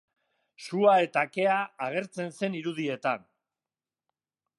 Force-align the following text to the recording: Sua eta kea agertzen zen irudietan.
Sua 0.67 0.93
eta 1.07 1.23
kea 1.35 1.57
agertzen 1.87 2.33
zen 2.39 2.57
irudietan. 2.61 3.29